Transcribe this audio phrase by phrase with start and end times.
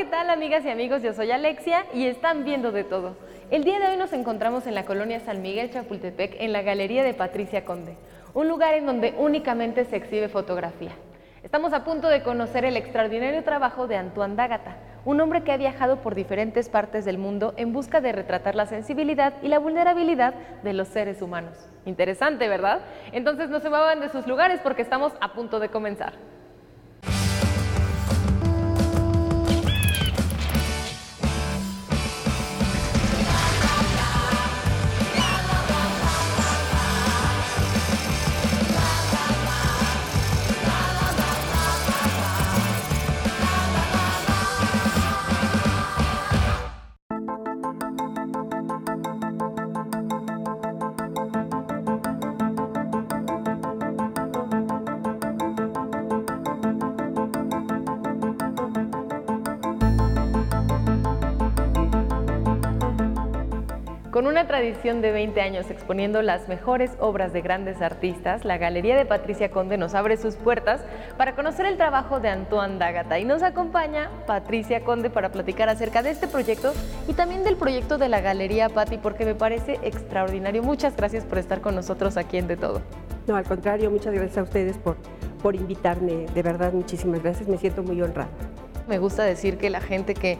[0.00, 1.02] ¿qué tal amigas y amigos?
[1.02, 3.18] Yo soy Alexia y están viendo de todo.
[3.50, 7.04] El día de hoy nos encontramos en la colonia San Miguel Chapultepec en la Galería
[7.04, 7.98] de Patricia Conde,
[8.32, 10.92] un lugar en donde únicamente se exhibe fotografía.
[11.42, 15.58] Estamos a punto de conocer el extraordinario trabajo de Antoine D'Agata, un hombre que ha
[15.58, 20.32] viajado por diferentes partes del mundo en busca de retratar la sensibilidad y la vulnerabilidad
[20.62, 21.68] de los seres humanos.
[21.84, 22.80] Interesante, ¿verdad?
[23.12, 26.14] Entonces no se muevan de sus lugares porque estamos a punto de comenzar.
[64.20, 68.94] Con una tradición de 20 años exponiendo las mejores obras de grandes artistas, la Galería
[68.94, 70.82] de Patricia Conde nos abre sus puertas
[71.16, 76.02] para conocer el trabajo de Antoine D'Agata y nos acompaña Patricia Conde para platicar acerca
[76.02, 76.74] de este proyecto
[77.08, 80.62] y también del proyecto de la Galería Patti porque me parece extraordinario.
[80.62, 82.82] Muchas gracias por estar con nosotros aquí en De Todo.
[83.26, 84.98] No, al contrario, muchas gracias a ustedes por,
[85.42, 86.26] por invitarme.
[86.34, 87.48] De verdad, muchísimas gracias.
[87.48, 88.28] Me siento muy honrada.
[88.86, 90.36] Me gusta decir que la gente que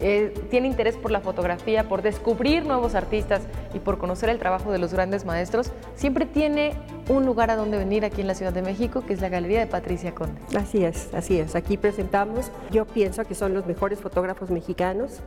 [0.00, 3.42] eh, tiene interés por la fotografía, por descubrir nuevos artistas
[3.72, 6.74] y por conocer el trabajo de los grandes maestros, siempre tiene
[7.08, 9.60] un lugar a donde venir aquí en la Ciudad de México, que es la Galería
[9.60, 10.40] de Patricia Conde.
[10.56, 11.54] Así es, así es.
[11.54, 15.20] Aquí presentamos, yo pienso que son los mejores fotógrafos mexicanos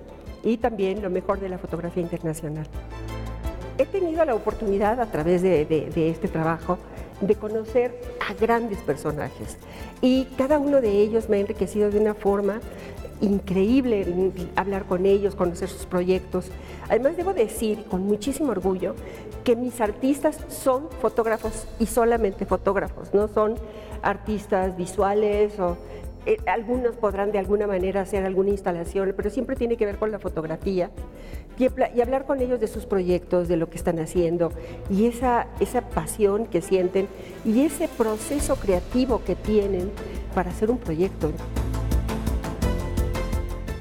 [0.44, 2.68] y también lo mejor de la fotografía internacional.
[3.78, 6.78] He tenido la oportunidad a través de, de este trabajo
[7.22, 9.58] de conocer a grandes personajes
[10.02, 12.60] y cada uno de ellos me ha enriquecido de una forma
[13.22, 16.50] increíble hablar con ellos, conocer sus proyectos.
[16.90, 18.96] Además debo decir con muchísimo orgullo
[19.44, 23.56] que mis artistas son fotógrafos y solamente fotógrafos, no son
[24.02, 25.78] artistas visuales o
[26.26, 30.12] eh, algunos podrán de alguna manera hacer alguna instalación, pero siempre tiene que ver con
[30.12, 30.92] la fotografía
[31.58, 31.66] y,
[32.02, 34.52] hablar con ellos de sus proyectos, de lo que están haciendo
[34.90, 37.08] y esa, esa pasión que sienten
[37.46, 39.90] y ese proceso creativo que tienen
[40.36, 41.32] para hacer un proyecto.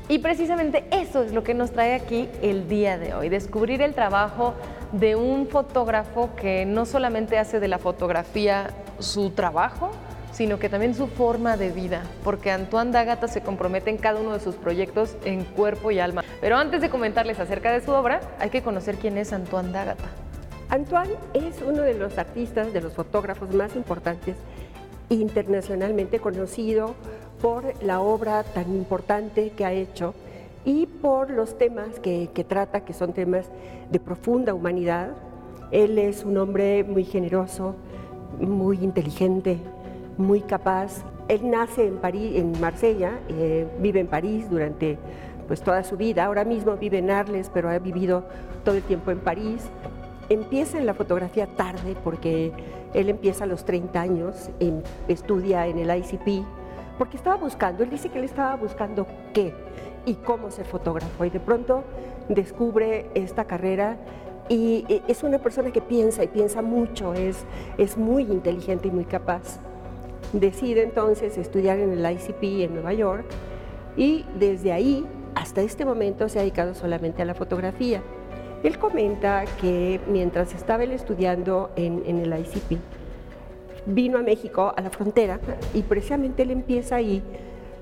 [0.09, 3.93] Y precisamente eso es lo que nos trae aquí el día de hoy, descubrir el
[3.93, 4.55] trabajo
[4.93, 9.91] de un fotógrafo que no solamente hace de la fotografía su trabajo,
[10.31, 14.33] sino que también su forma de vida, porque Antoine D'Agata se compromete en cada uno
[14.33, 16.23] de sus proyectos en cuerpo y alma.
[16.41, 20.05] Pero antes de comentarles acerca de su obra, hay que conocer quién es Antoine D'Agata.
[20.69, 24.37] Antoine es uno de los artistas, de los fotógrafos más importantes
[25.09, 26.95] internacionalmente conocido
[27.41, 30.15] por la obra tan importante que ha hecho
[30.65, 33.47] y por los temas que, que, trata, que son temas
[33.91, 35.11] de profunda humanidad.
[35.71, 37.75] Él es un hombre muy generoso,
[38.41, 39.59] muy inteligente,
[40.19, 41.05] muy capaz.
[41.29, 44.99] Él nace en París, en Marsella, eh, vive en París durante
[45.47, 46.25] pues toda su vida.
[46.25, 48.25] Ahora mismo vive en Arles, pero ha vivido
[48.65, 49.63] todo el tiempo en París.
[50.29, 52.53] Empieza en la fotografía tarde porque
[52.95, 54.51] él empieza a los 30 años,
[55.07, 56.45] estudia en el ICP,
[56.99, 59.55] porque estaba buscando, él dice que él estaba buscando qué
[60.05, 61.85] y cómo ser fotógrafo y de pronto
[62.29, 63.97] descubre esta carrera
[64.49, 67.45] y es una persona que piensa y piensa mucho, es,
[67.79, 69.59] es muy inteligente y muy capaz.
[70.33, 73.25] Decide entonces estudiar en el ICP en Nueva York
[73.97, 78.03] y desde ahí hasta este momento se ha dedicado solamente a la fotografía.
[78.63, 82.79] Él comenta que mientras estaba él estudiando en, el ICP,
[83.87, 85.41] vino a México, a la frontera,
[85.75, 87.23] y precisamente él empieza ahí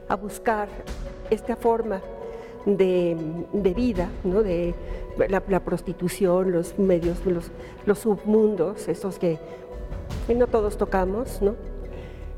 [0.08, 0.68] a buscar
[1.30, 2.00] esta forma
[2.66, 3.16] de,
[3.74, 4.42] vida, ¿no?
[4.42, 4.74] de
[5.28, 7.50] la, prostitución, los medios, los,
[7.86, 9.38] los submundos, esos que,
[10.26, 11.54] que no todos tocamos, ¿no?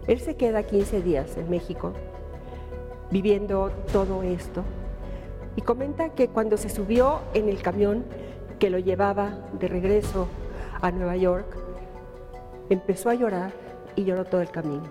[0.06, 1.92] Él se queda 15 días en México
[3.10, 4.62] viviendo todo esto
[5.56, 8.04] y comenta que cuando se subió en el camión
[8.58, 10.28] que lo llevaba de regreso
[10.80, 11.46] a Nueva York,
[12.70, 13.52] empezó a llorar
[13.94, 14.84] y lloró todo el camino.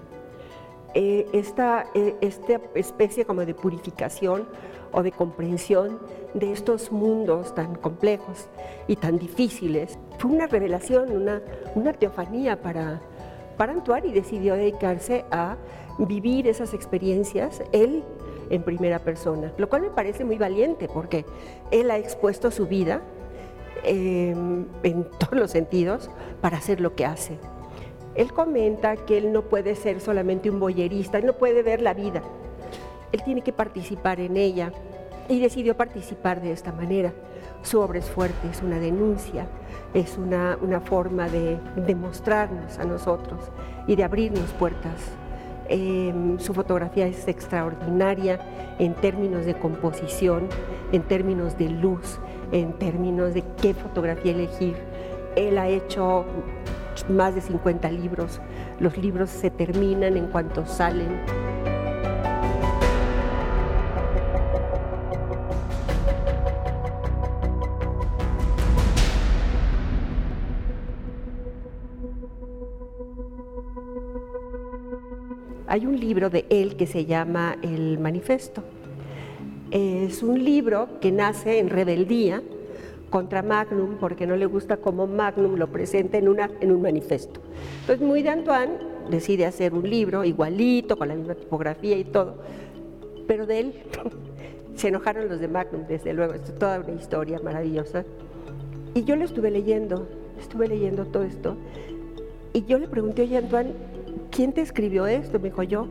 [0.94, 4.48] Eh, esta, eh, esta especie como de purificación
[4.94, 6.00] o de comprensión
[6.33, 8.48] de estos mundos tan complejos
[8.88, 11.42] y tan difíciles fue una revelación, una,
[11.75, 13.01] una teofanía para,
[13.57, 15.57] para Antoine y decidió dedicarse a
[16.00, 18.04] vivir esas experiencias él
[18.50, 21.25] en primera persona, lo cual me parece muy valiente porque
[21.71, 23.01] él ha expuesto su vida
[23.83, 26.10] em, en todos los sentidos
[26.42, 27.38] para hacer lo que hace.
[28.16, 31.94] Él comenta que él no puede ser solamente un boyerista, él no puede ver la
[31.94, 32.22] vida,
[33.12, 34.72] él tiene que participar en ella
[35.28, 37.14] y decidió participar de esta manera.
[37.62, 39.48] Su obra es fuerte, es una denuncia,
[39.94, 43.40] es una, forma de demostrarnos a nosotros
[43.88, 45.02] y de abrirnos puertas.
[45.68, 48.40] Em, su fotografía es extraordinaria
[48.78, 50.48] en términos de composición,
[50.92, 52.20] en términos de luz,
[52.52, 54.76] en términos de qué fotografía elegir.
[55.36, 56.26] Él ha hecho
[57.09, 58.39] más de 50 libros.
[58.80, 61.19] Los libros se terminan en cuanto salen.
[75.75, 78.63] hay un libro de él que se llama El Manifesto.
[79.71, 82.42] Es un libro que nace en rebeldía
[83.16, 86.28] contra Magnum porque no le gusta cómo Magnum lo presenta en,
[86.60, 87.40] en un manifesto.
[87.80, 88.74] Entonces, muy de Antoine
[89.10, 92.36] decide hacer un libro igualito, con la misma tipografía y todo,
[93.26, 93.74] pero de él
[94.76, 98.04] se enojaron los de Magnum, desde luego, es toda una historia maravillosa.
[98.96, 101.56] Y yo lo estuve leyendo, estuve leyendo todo esto,
[102.52, 103.72] y yo le pregunté, oye Antoine,
[104.30, 105.40] ¿quién te escribió esto?
[105.40, 105.88] Me dijo yo.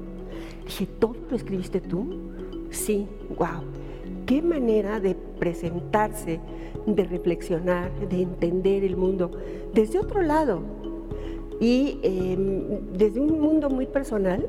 [0.67, 2.35] Dije, ¿todo lo escribiste tú?
[2.69, 3.83] Sí, wow.
[4.26, 6.41] Qué manera de presentarse,
[6.87, 9.31] de reflexionar, de entender el mundo
[9.75, 10.62] desde otro lado
[11.61, 14.49] y em, desde un mundo muy personal.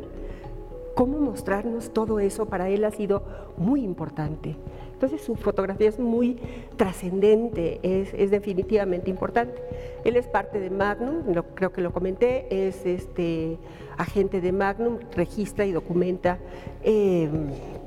[0.96, 3.24] Cómo mostrarnos todo eso para él ha sido
[3.58, 4.56] muy importante.
[4.96, 6.38] Entonces su fotografía es muy
[6.78, 9.62] trascendente, es, definitivamente importante.
[10.06, 13.58] Él es parte de Magnum, creo que lo comenté, es este
[13.98, 16.40] agente de Magnum, registra y documenta
[16.82, 17.30] eh,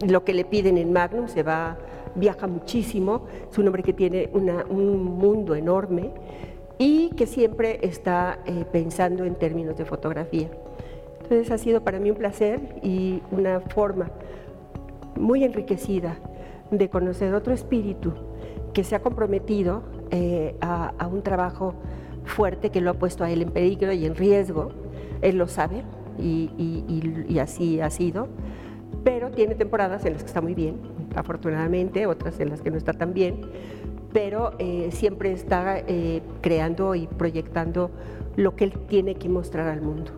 [0.07, 1.79] lo que le piden en Magnum, se va,
[2.15, 6.11] viaja muchísimo, es un hombre que tiene un mundo enorme
[6.77, 10.51] y que siempre está eh, pensando en términos de fotografía.
[11.23, 14.11] Entonces ha sido para mí un placer y una forma
[15.17, 16.19] muy enriquecida
[16.71, 18.13] de conocer otro espíritu
[18.73, 21.75] que se ha comprometido eh, a, un trabajo
[22.25, 24.71] fuerte que lo ha puesto a él en peligro y en riesgo.
[25.23, 25.83] Él lo sabe
[26.19, 28.29] y, así ha sido,
[29.05, 30.77] pero tiene temporadas en las que está muy bien,
[31.15, 33.41] afortunadamente, otras en las que no está tan bien,
[34.13, 37.91] pero eh, siempre está eh, creando y proyectando
[38.37, 40.18] lo que él tiene que mostrar al mundo.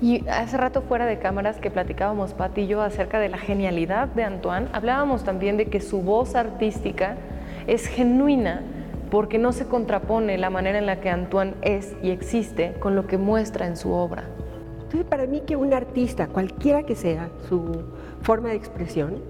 [0.00, 4.08] Y hace rato fuera de cámaras que platicábamos Pati y yo acerca de la genialidad
[4.08, 7.16] de Antoine, hablábamos también de que su voz artística
[7.66, 8.62] es genuina
[9.10, 13.06] porque no se contrapone la manera en la que Antoine es y existe con lo
[13.06, 14.24] que muestra en su obra.
[14.82, 17.84] Entonces, para mí que un artista, cualquiera que sea su
[18.20, 19.22] forma de expresión,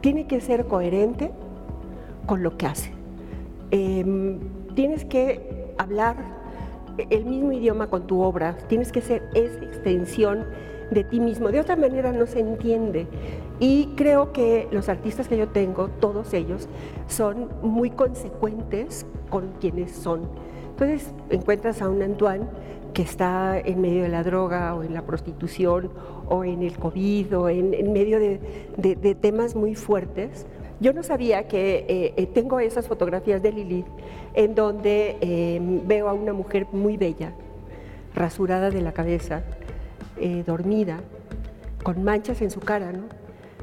[0.00, 1.30] tiene que ser coherente
[2.26, 2.90] con lo que hace.
[3.70, 4.40] Em,
[4.74, 6.41] tienes que hablar
[7.10, 10.46] el mismo idioma con tu obra, tienes que ser esa extensión
[10.90, 11.50] de ti mismo.
[11.50, 13.06] De otra manera no se entiende.
[13.58, 16.68] Y creo que los artistas que yo tengo, todos ellos,
[17.06, 20.22] son muy consecuentes con quienes son.
[20.70, 22.44] Entonces encuentras a un Antoine
[22.92, 25.90] que está en medio de la droga o en la prostitución
[26.28, 30.46] o en el COVID o en, medio de temas muy fuertes,
[30.82, 33.86] yo no sabía que eh, eh, tengo esas fotografías de Lilith
[34.34, 37.32] en donde em, veo a una mujer muy bella,
[38.16, 39.44] rasurada de la cabeza,
[40.18, 40.98] eh, dormida,
[41.84, 43.04] con manchas en su cara, ¿no?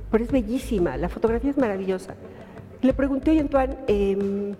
[0.10, 2.16] Pero es bellísima, la fotografía es maravillosa.
[2.81, 4.56] Le pregunté a Antoine, em,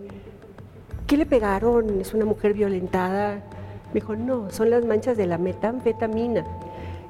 [1.08, 2.02] ¿qué le pegaron?
[2.02, 3.36] ¿Es una mujer violentada?
[3.88, 6.44] Me dijo, no, son las manchas de la metanfetamina.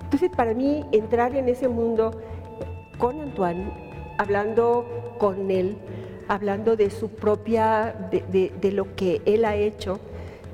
[0.03, 2.21] Entonces, para mí, entrar en ese mundo
[2.99, 3.88] con Antoine
[4.19, 5.77] hablando con él,
[6.27, 9.97] hablando de su propia, de, lo que él ha hecho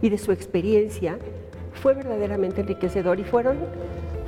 [0.04, 1.18] y de su experiencia,
[1.74, 3.58] fue verdaderamente enriquecedor y fueron,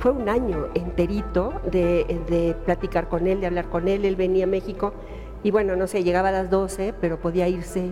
[0.00, 4.04] fue un año enterito de, platicar con él, de hablar con él.
[4.04, 4.92] Él venía a México
[5.44, 7.90] y bueno, no sé, llegaba a las 12, pero podía irse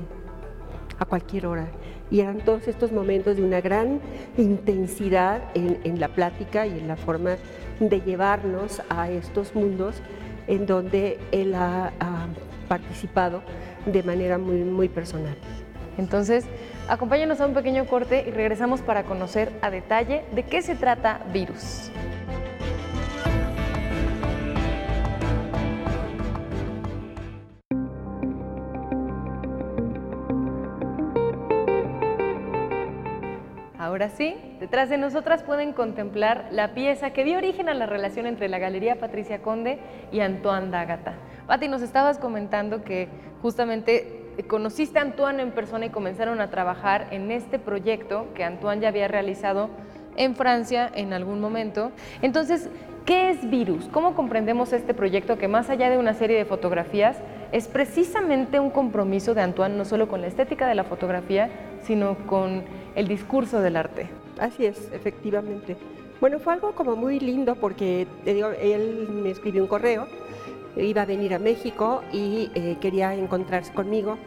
[0.98, 1.68] a cualquier hora.
[2.10, 4.00] Y eran todos estos momentos de una gran
[4.36, 7.36] intensidad en, en la plática y en la forma
[7.78, 10.02] de llevarnos a estos mundos
[10.46, 11.92] en donde él ha,
[12.68, 13.42] participado
[13.84, 15.36] de manera muy, muy personal.
[15.98, 16.44] Entonces,
[16.88, 21.20] acompáñanos a un pequeño corte y regresamos para conocer a detalle de qué se trata
[21.32, 21.92] Virus.
[33.96, 38.26] Ahora sí, detrás de nosotras pueden contemplar la pieza que dio origen a la relación
[38.26, 39.78] entre la Galería Patricia Conde
[40.12, 41.14] y Antoine D'Agata.
[41.46, 43.08] Pati, nos estabas comentando que
[43.40, 48.82] justamente conociste a Antoine en persona y comenzaron a trabajar en este proyecto que Antoine
[48.82, 49.70] ya había realizado
[50.18, 51.90] en Francia en algún momento.
[52.20, 52.68] Entonces,
[53.06, 53.88] ¿Qué es Virus?
[53.92, 57.16] ¿Cómo comprendemos este proyecto que más allá de una serie de fotografías
[57.52, 61.48] es precisamente un compromiso de Antoine no solo con la estética de la fotografía,
[61.87, 62.64] sino con
[62.95, 64.09] el discurso del arte?
[64.38, 65.76] Así es, efectivamente.
[66.21, 70.07] Bueno, fue algo como muy lindo porque él me escribió un correo,
[70.76, 74.19] iba a venir a México y eh, quería encontrarse conmigo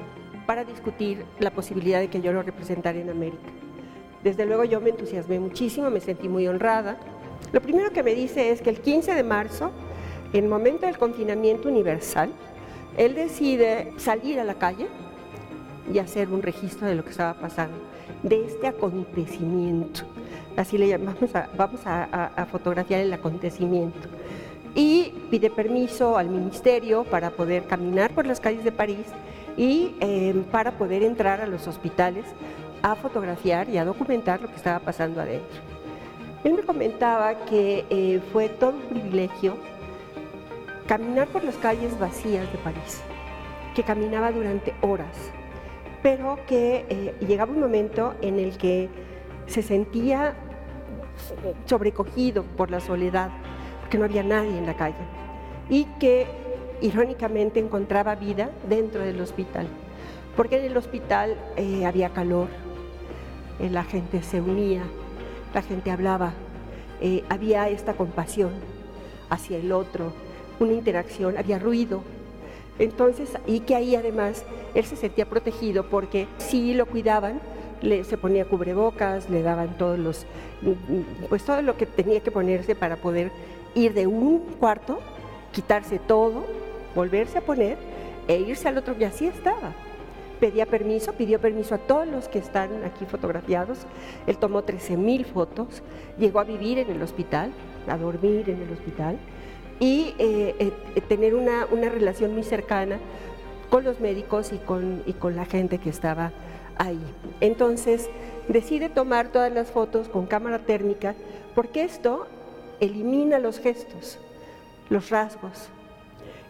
[0.45, 3.49] para discutir la posibilidad de que yo lo representara en América.
[4.23, 6.97] Desde luego yo me entusiasmé muchísimo, me sentí muy honrada.
[7.51, 9.71] Lo primero que me dice es que el 15 de marzo,
[10.33, 12.31] en momento del confinamiento universal,
[12.97, 14.87] él decide salir a la calle
[15.91, 17.77] y hacer un registro de lo que estaba pasando,
[18.23, 20.01] de este acontecimiento.
[20.55, 24.07] Así le llamamos, vamos a, fotografiar el acontecimiento.
[24.75, 29.07] Y pide permiso al ministerio para poder caminar por las calles de París
[29.57, 32.25] y eh, para poder entrar a los hospitales
[32.81, 35.59] a fotografiar y a documentar lo que estaba pasando adentro.
[36.43, 39.57] Él me comentaba que eh, fue todo un privilegio
[40.87, 43.01] caminar por las calles vacías de París,
[43.75, 45.31] que caminaba durante horas,
[46.01, 48.89] pero que eh, llegaba un momento en el que
[49.47, 50.35] se sentía
[51.65, 53.29] sobrecogido por la soledad,
[53.89, 54.95] que no había nadie en la calle,
[55.69, 56.27] y que
[56.81, 59.67] irónicamente encontraba vida dentro del hospital,
[60.37, 62.47] porque en el hospital eh, había calor,
[63.59, 64.83] eh, la gente se unía,
[65.53, 66.33] la gente hablaba,
[67.29, 68.51] había esta compasión
[69.29, 70.11] hacia el otro,
[70.59, 72.01] una interacción, había ruido.
[72.79, 74.43] Entonces, y que ahí además
[74.73, 77.41] él se sentía protegido porque sí lo cuidaban,
[77.81, 80.25] le, se ponía cubrebocas, le daban todos los,
[81.27, 83.31] pues todo lo que tenía que ponerse para poder
[83.75, 84.99] ir de un cuarto,
[85.51, 86.45] quitarse todo,
[86.95, 87.77] volverse a poner
[88.27, 89.73] e irse al otro, y así estaba
[90.39, 93.79] pedía permiso, pidió permiso a todos los que están aquí fotografiados.
[94.25, 95.83] Él tomó 13 mil fotos,
[96.17, 97.51] llegó a vivir en el hospital,
[97.87, 99.17] a dormir en el hospital
[99.79, 100.55] y eh,
[100.95, 102.99] eh, tener una, relación muy cercana
[103.69, 106.31] con los médicos y con, y con la gente que estaba
[106.77, 106.99] ahí.
[107.39, 108.09] Entonces
[108.47, 111.15] decide tomar todas las fotos con cámara térmica
[111.55, 112.27] porque esto
[112.79, 114.19] elimina los gestos,
[114.89, 115.69] los rasgos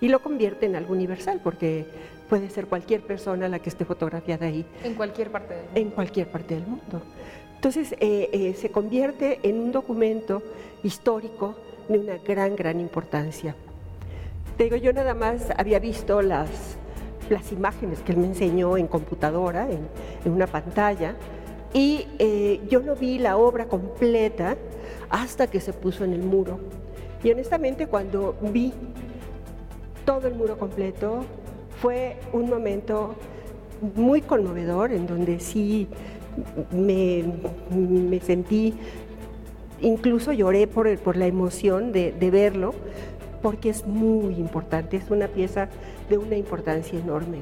[0.01, 1.85] y lo convierte en algo universal porque
[2.29, 4.65] puede ser cualquier persona la que esté fotografiada ahí.
[4.83, 5.79] En cualquier parte del mundo.
[5.79, 7.01] En cualquier parte del mundo.
[7.55, 10.41] Entonces eh, eh, se convierte en un documento
[10.83, 11.55] histórico
[11.89, 13.55] de una gran, gran importancia.
[14.57, 16.49] Te digo, yo nada más había visto las,
[17.29, 21.15] las imágenes que él me enseñó en computadora, en, una pantalla,
[21.73, 24.55] y eh, yo no vi la obra completa
[25.09, 26.59] hasta que se puso en el muro.
[27.23, 28.73] Y honestamente cuando vi
[30.05, 31.25] todo el muro completo,
[31.81, 33.15] fue un momento
[33.95, 35.87] muy conmovedor en donde sí
[36.71, 38.73] me, sentí,
[39.81, 42.73] incluso lloré por, por la emoción de, verlo,
[43.41, 45.69] porque es muy importante, es una pieza
[46.09, 47.39] de una importancia enorme.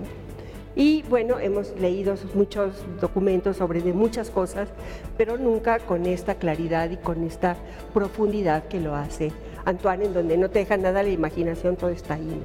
[0.75, 4.69] Y bueno, hemos leído muchos documentos sobre muchas cosas,
[5.17, 7.57] pero nunca con esta claridad y con esta
[7.93, 9.31] profundidad que lo hace
[9.67, 12.41] Antoine, en donde no te deja nada la imaginación, todo está ahí.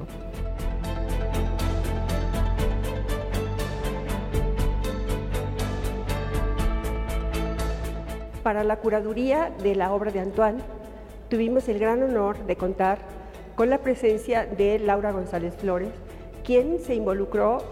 [8.42, 10.60] Para la curaduría de la obra de Antoine,
[11.28, 12.98] tuvimos el gran honor de contar
[13.54, 15.90] con la presencia de Laura González Flores,
[16.44, 17.62] quien se involucró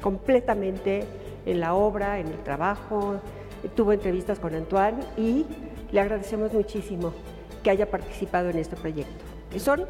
[0.00, 1.04] completamente
[1.44, 3.20] en la obra, en el trabajo,
[3.76, 5.44] tuvo entrevistas con Antoine y
[5.92, 7.12] le agradecemos muchísimo
[7.62, 9.24] que haya participado en este proyecto.
[9.58, 9.84] Son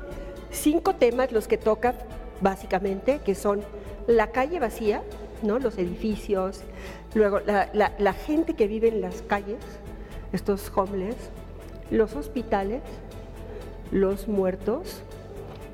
[0.50, 1.94] cinco temas los que toca
[2.40, 3.62] básicamente, que son
[4.08, 5.02] la calle vacía,
[5.42, 5.60] ¿no?
[5.60, 6.62] los edificios,
[7.14, 9.58] luego la, la gente que vive en las calles,
[10.34, 11.16] estos homeless,
[11.90, 12.82] los hospitales,
[13.92, 15.00] los muertos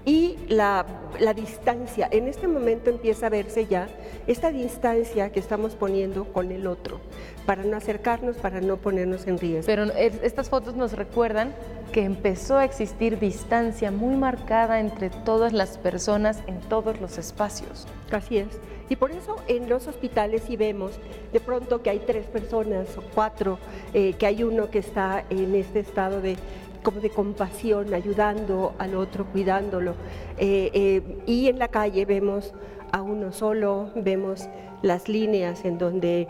[0.04, 0.86] y la,
[1.34, 2.08] distancia.
[2.10, 3.88] En este momento empieza a verse ya
[4.26, 7.00] esta distancia que estamos poniendo con el otro,
[7.46, 9.66] para no acercarnos, para no ponernos en riesgo.
[9.66, 11.54] Pero estas fotos nos recuerdan
[11.92, 17.86] que empezó a existir distancia muy marcada entre todas las personas en todos los espacios.
[18.10, 18.48] Así es.
[18.88, 20.92] Y por eso en los hospitales si vemos
[21.32, 23.58] de pronto que hay tres personas o cuatro,
[23.94, 26.36] eh, que hay uno que está en este estado de
[26.82, 29.94] como de compasión, ayudando al otro, cuidándolo.
[30.38, 32.54] Eh, eh, y en la calle vemos
[32.92, 34.48] a uno solo, vemos
[34.82, 36.28] las líneas en donde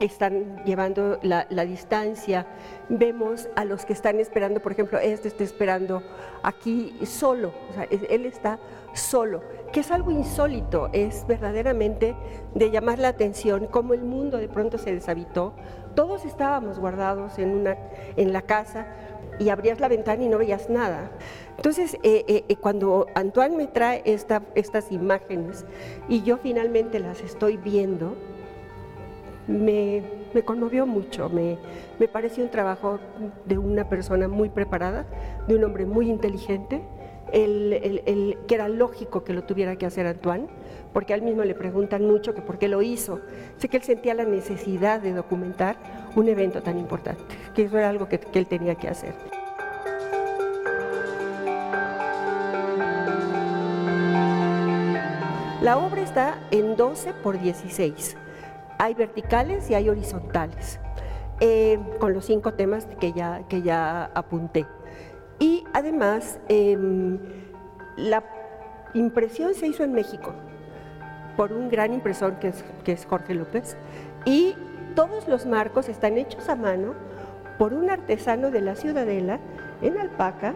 [0.00, 2.46] están llevando la, distancia,
[2.88, 6.02] vemos a los que están esperando, por ejemplo, este está esperando
[6.42, 7.52] aquí solo,
[7.90, 8.58] él está
[8.94, 9.42] solo,
[9.72, 12.16] que es algo insólito, es verdaderamente
[12.54, 15.54] de llamar la atención cómo el mundo de pronto se deshabitó,
[15.94, 17.76] todos estábamos guardados en, una,
[18.16, 18.86] en la casa,
[19.38, 21.10] y abrías la ventana y no veías nada.
[21.56, 25.64] Entonces, eh, eh, eh, cuando Antoine me trae estas imágenes
[26.08, 28.16] y yo finalmente las estoy viendo,
[29.46, 30.02] me,
[30.44, 31.58] conmovió mucho, me,
[31.98, 33.00] me, pareció un trabajo
[33.44, 35.06] de una persona muy preparada,
[35.46, 36.82] de un hombre muy inteligente,
[37.32, 40.48] el, que era lógico que lo tuviera que hacer Antoine,
[40.92, 43.20] porque a él mismo le preguntan mucho que por qué lo hizo.
[43.56, 45.76] Sé que él sentía la necesidad de documentar
[46.14, 47.22] un evento tan importante,
[47.54, 49.14] que eso era algo que, él tenía que hacer.
[55.62, 58.16] La obra está en 12 por 16.
[58.78, 60.80] Hay verticales y hay horizontales,
[61.40, 64.66] eh, con los cinco temas que ya, que ya apunté.
[65.38, 67.18] Y además, em,
[67.96, 68.24] la
[68.94, 70.34] impresión se hizo en México
[71.36, 72.52] por un gran impresor que
[72.92, 73.76] es, Jorge López
[74.24, 74.54] y
[74.94, 76.94] todos los marcos están hechos a mano
[77.58, 79.38] por un artesano de la Ciudadela
[79.80, 80.54] en alpaca,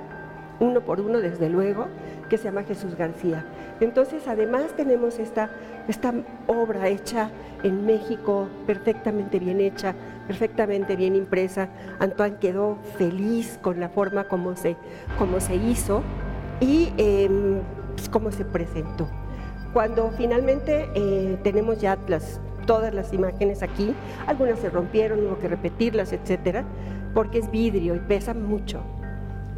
[0.60, 1.86] uno por uno desde luego,
[2.28, 3.44] que se llama Jesús García.
[3.80, 5.50] Entonces, además tenemos esta,
[5.88, 6.14] esta
[6.46, 7.30] obra hecha
[7.62, 9.94] en México, perfectamente bien hecha,
[10.26, 11.68] perfectamente bien impresa.
[11.98, 14.76] Antoine quedó feliz con la forma como se,
[15.18, 16.02] como se hizo
[16.60, 17.60] y em,
[17.94, 19.08] pues, cómo se presentó.
[19.76, 23.92] Cuando finalmente eh, tenemos ya las, todas las imágenes aquí,
[24.26, 26.64] algunas se rompieron, hubo que repetirlas, etcétera,
[27.12, 28.80] porque es vidrio y pesa mucho.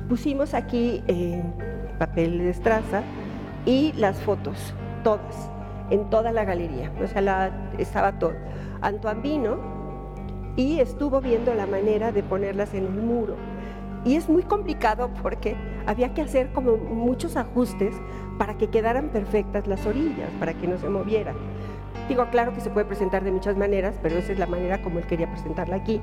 [0.08, 1.40] Pusimos aquí eh,
[2.00, 3.04] papel de estraza
[3.64, 5.52] y las fotos, todas,
[5.90, 8.34] en toda la galería, o sea, la, estaba todo.
[8.80, 9.58] Antoine vino
[10.56, 13.36] y estuvo viendo la manera de ponerlas en el muro.
[14.04, 15.54] Y es muy complicado porque
[15.86, 17.94] había que hacer como muchos ajustes
[18.38, 21.34] para que quedaran perfectas las orillas, para que no se movieran.
[22.08, 24.98] Digo, claro que se puede presentar de muchas maneras, pero esa es la manera como
[24.98, 26.00] él quería presentarla aquí.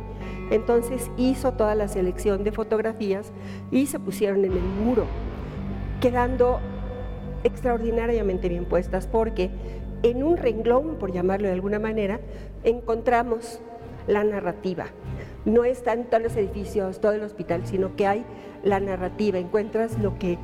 [0.52, 3.32] Entonces hizo toda la selección de fotografías
[3.72, 5.06] y se pusieron en el muro,
[6.02, 6.60] quedando
[7.44, 9.50] extraordinariamente bien puestas porque
[10.04, 12.20] en un renglón, por llamarlo de alguna manera,
[12.64, 13.60] encontramos
[14.08, 14.86] la narrativa.
[15.46, 18.26] No están todos los edificios, todo el hospital, sino que hay
[18.64, 20.38] la narrativa, encuentras lo que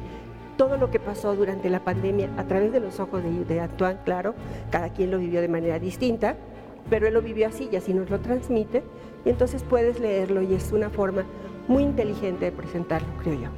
[0.61, 3.97] todo lo que pasó durante la pandemia a través de los ojos de, de, Antoine,
[4.05, 4.35] claro,
[4.69, 6.35] cada quien lo vivió de manera distinta,
[6.87, 8.83] pero él lo vivió así y así nos lo transmite,
[9.25, 11.23] y entonces puedes leerlo y es una forma
[11.67, 13.49] muy inteligente de presentarlo, creo yo.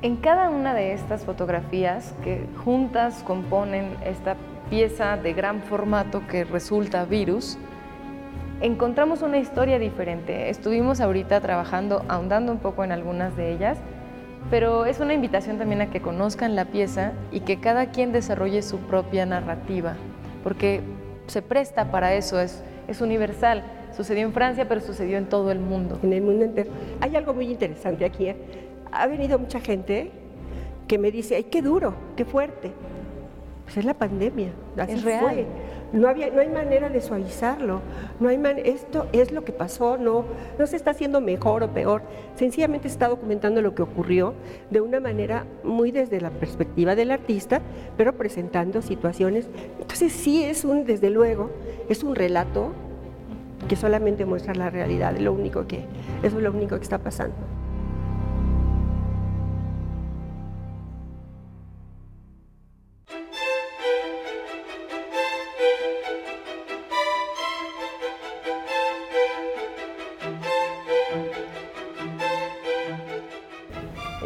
[0.00, 4.36] En cada una de estas fotografías que juntas componen esta
[4.70, 7.58] pieza de gran formato que resulta virus,
[8.62, 10.48] encontramos una historia diferente.
[10.48, 13.76] Estuvimos ahorita trabajando, ahondando un poco en algunas de ellas,
[14.50, 18.62] pero es una invitación también a que conozcan la pieza y que cada quien desarrolle
[18.62, 19.96] su propia narrativa,
[20.44, 20.80] porque
[21.26, 23.64] se presta para eso, es, es universal.
[23.96, 25.98] Sucedió en Francia, pero sucedió en todo el mundo.
[26.02, 26.70] En el mundo entero.
[27.00, 28.28] Hay algo muy interesante aquí.
[28.28, 28.36] ¿eh?
[28.92, 30.10] ha venido mucha gente
[30.88, 32.72] que me dice, ay, qué duro, qué fuerte.
[33.64, 35.46] Pues es la pandemia, así es real.
[35.96, 37.80] No, hay manera de suavizarlo,
[38.20, 40.26] no hay esto es lo que pasó, no,
[40.58, 42.02] no se está haciendo mejor o peor,
[42.34, 44.34] sencillamente se está documentando lo que ocurrió
[44.70, 47.62] de una manera muy desde la perspectiva del artista,
[47.96, 49.48] pero presentando situaciones.
[49.80, 51.50] Entonces sí es un, desde luego,
[51.88, 52.72] es un relato
[53.66, 55.86] que solamente muestra la realidad, lo único que,
[56.22, 57.55] eso es lo único que está pasando.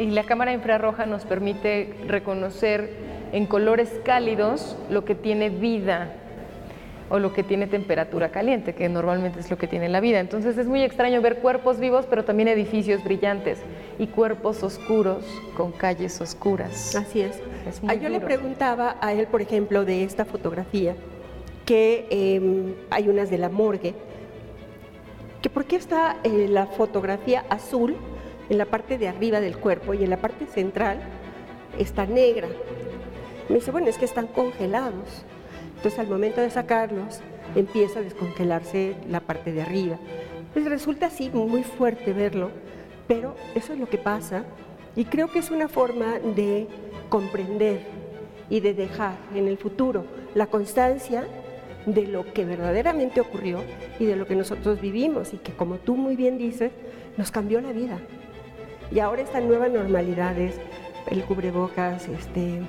[0.00, 2.90] Y la cámara infrarroja nos permite reconocer
[3.32, 6.14] en colores cálidos lo que tiene vida
[7.10, 10.20] o lo que tiene temperatura caliente, que normalmente es lo que tiene la vida.
[10.20, 13.58] Entonces es muy extraño ver cuerpos vivos, pero también edificios brillantes
[13.98, 16.96] y cuerpos oscuros con calles oscuras.
[16.96, 17.42] Así es.
[17.86, 20.94] Ah, yo le preguntaba a él, por ejemplo, de esta fotografía,
[21.66, 23.94] que em, hay unas de la morgue,
[25.42, 27.96] que por qué está eh, la fotografía azul
[28.50, 30.98] en la parte de arriba del cuerpo y en la parte central
[31.78, 32.48] está negra.
[33.48, 35.24] Me dice, bueno, es que están congelados.
[35.76, 37.20] Entonces al momento de sacarlos
[37.54, 39.98] empieza a descongelarse la parte de arriba.
[40.52, 42.50] Pues resulta así muy fuerte verlo,
[43.06, 44.44] pero eso es lo que pasa
[44.96, 46.66] y creo que es una forma de
[47.08, 47.80] comprender
[48.50, 51.24] y de dejar en el futuro la constancia
[51.86, 53.60] de lo que verdaderamente ocurrió
[54.00, 56.72] y de lo que nosotros vivimos y que como tú muy bien dices,
[57.16, 57.98] nos cambió la vida.
[58.92, 60.57] Y ahora esta nueva normalidad es
[61.11, 62.61] el cubrebocas, este,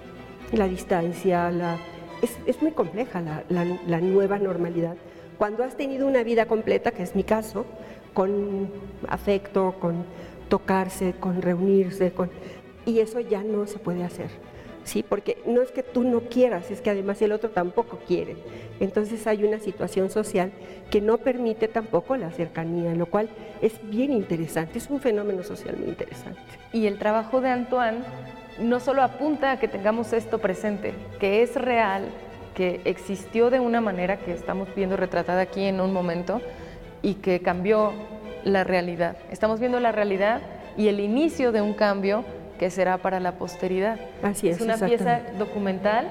[0.51, 1.77] la distancia, la,
[2.21, 4.95] es, muy compleja la, nueva normalidad.
[5.37, 7.65] Cuando has tenido una vida completa, que es mi caso,
[8.13, 8.69] con
[9.07, 10.05] afecto, con,
[10.49, 12.29] tocarse, con reunirse, con...
[12.85, 14.29] y eso ya no se puede hacer.
[14.83, 15.03] ¿Sí?
[15.03, 18.35] Porque no es que tú no quieras, es que además el otro tampoco quiere.
[18.79, 20.51] Entonces hay una situación social
[20.89, 23.29] que no permite tampoco la cercanía, lo cual
[23.61, 26.41] es bien interesante, es un fenómeno social muy interesante.
[26.73, 27.99] Y el trabajo de Antoine
[28.59, 32.05] no solo apunta a que tengamos esto presente, que es real,
[32.55, 36.41] que existió de una manera que estamos viendo retratada aquí en un momento
[37.01, 37.93] y que cambió
[38.43, 39.17] la realidad.
[39.31, 40.41] Estamos viendo la realidad
[40.77, 42.25] y el inicio de un cambio
[42.61, 43.99] que será para la posteridad.
[44.21, 44.57] Así es.
[44.57, 46.07] Es una pieza documental,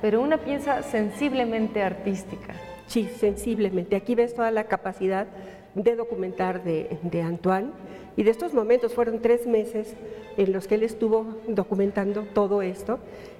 [0.00, 2.54] pero una pieza sensiblemente artística.
[2.88, 3.94] Sí, sensiblemente.
[3.94, 5.28] Aquí ves toda la capacidad
[5.76, 7.70] de documentar de, Antoine.
[8.16, 9.94] Y de estos momentos fueron tres meses
[10.36, 12.98] en los que él estuvo documentando todo esto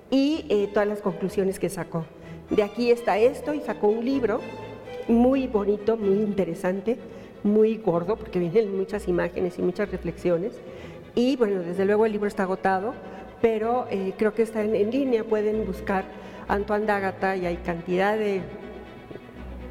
[0.08, 2.04] y eh, todas las conclusiones que sacó.
[2.48, 4.38] De aquí está esto y sacó un libro
[5.08, 6.96] muy bonito, muy interesante,
[7.42, 10.52] muy gordo, porque vienen muchas imágenes y muchas reflexiones.
[11.14, 12.94] Y bueno, desde luego el libro está agotado,
[13.42, 16.04] pero eh, creo que está en, línea, pueden buscar
[16.48, 18.40] Antoine D'Agata y hay cantidad de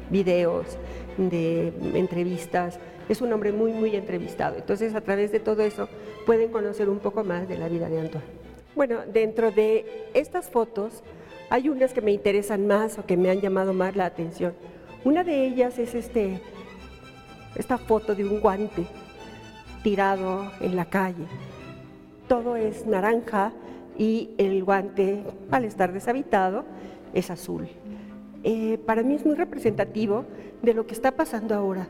[0.08, 0.78] videos,
[1.16, 2.78] de entrevistas.
[3.08, 4.56] Es un hombre muy, muy entrevistado.
[4.56, 5.88] Entonces, a través de todo eso
[6.26, 8.26] pueden conocer un poco más de la vida de Antoine.
[8.76, 11.02] Bueno, dentro de estas fotos
[11.50, 14.54] hay unas que me interesan más o que me han llamado más la atención.
[15.04, 16.40] Una de ellas es este,
[17.56, 18.86] esta foto de un guante
[19.82, 21.26] tirado en la calle.
[22.28, 23.52] Todo es naranja
[23.98, 26.64] y el guante, al estar deshabitado,
[27.12, 27.68] es azul.
[28.44, 30.24] Eh, para mí es muy representativo
[30.62, 31.88] de lo que está pasando ahora.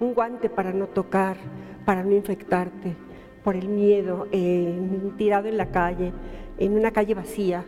[0.00, 1.36] Un guante para no tocar,
[1.84, 2.96] para no infectarte,
[3.44, 4.28] por el miedo,
[5.16, 6.12] tirado en la calle,
[6.58, 7.64] en una calle vacía.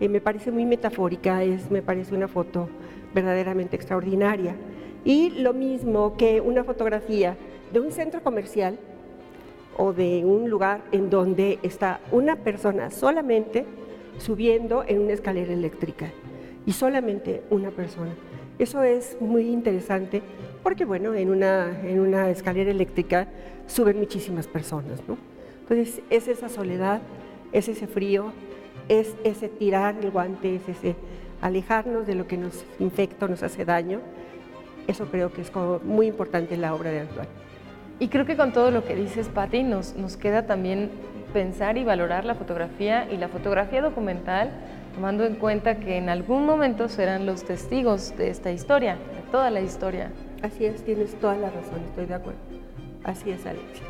[0.00, 2.68] Eh, me parece muy metafórica, es, me parece una foto
[3.14, 4.54] verdaderamente extraordinaria.
[5.04, 7.36] Y lo mismo que una fotografía
[7.72, 8.78] de un centro comercial
[9.76, 13.66] o de un lugar en donde está una persona solamente
[14.18, 16.10] subiendo en una escalera eléctrica
[16.64, 18.14] y solamente una persona.
[18.58, 20.22] Eso es muy interesante
[20.62, 23.28] porque, bueno, en una, en una escalera eléctrica
[23.66, 25.18] suben muchísimas personas, ¿no?
[25.60, 27.02] Entonces, es esa soledad,
[27.52, 28.32] es ese frío,
[28.88, 30.96] es ese tirar el guante, es ese
[31.40, 34.00] alejarnos de lo que nos infecta, nos hace daño.
[34.86, 35.52] Eso creo que es
[35.84, 37.28] muy importante en la obra de Antoine.
[37.98, 40.90] Y creo que con todo lo que dices, Patti, nos, nos queda también
[41.32, 44.50] pensar y valorar la fotografía y la fotografía documental,
[44.94, 49.50] tomando en cuenta que en algún momento serán los testigos de esta historia, de toda
[49.50, 50.10] la historia.
[50.42, 52.38] Así es, tienes toda la razón, estoy de acuerdo.
[53.02, 53.86] Así es, Alexia.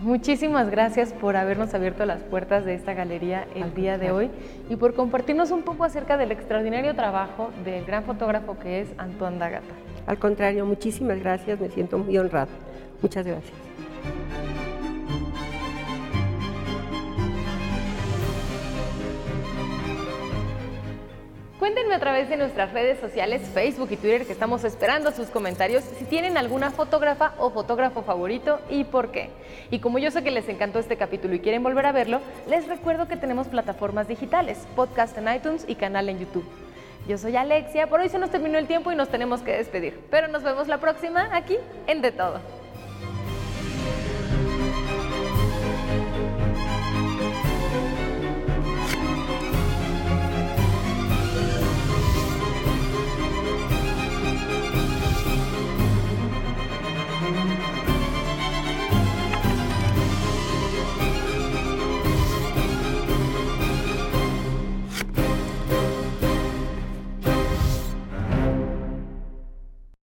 [0.00, 4.30] muchísimas gracias por habernos abierto las puertas de esta galería el día de hoy
[4.68, 9.38] y por compartirnos un poco acerca del extraordinario trabajo del gran fotógrafo que es Antoine
[9.38, 9.74] Dagata.
[10.06, 12.69] Al contrario, muchísimas gracias, me siento muy honrado.
[13.02, 13.70] Muchas gracias.
[21.58, 25.84] Cuéntenme a través de nuestras redes sociales, Facebook y Twitter, que estamos esperando sus comentarios,
[25.84, 29.28] si tienen alguna fotógrafa o fotógrafo favorito y por qué.
[29.70, 32.66] Y como yo sé que les encantó este capítulo y quieren volver a verlo, les
[32.66, 36.48] recuerdo que tenemos plataformas digitales, podcast en iTunes y canal en YouTube.
[37.06, 40.00] Yo soy Alexia, por hoy se nos terminó el tiempo y nos tenemos que despedir,
[40.10, 42.40] pero nos vemos la próxima aquí en De Todo.